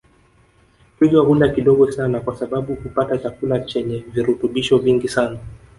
Twiga 0.97 1.19
hula 1.21 1.49
kidogo 1.49 1.91
sana 1.91 2.19
kwa 2.19 2.35
sababu 2.35 2.75
hupata 2.75 3.17
chakula 3.17 3.59
chenye 3.59 3.97
virutubisho 3.99 4.77
vingi 4.77 5.07
sana 5.07 5.37